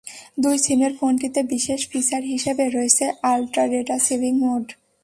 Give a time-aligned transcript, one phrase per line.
[0.39, 4.65] দুই সিমের ফোনটিতে বিশেষ ফিচার হিসেবে রয়েছে আলট্রা ডেটা সেভিং মোড।